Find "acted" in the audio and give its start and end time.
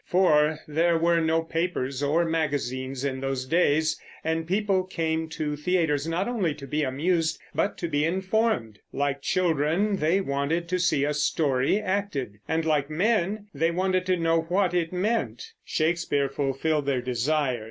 11.79-12.39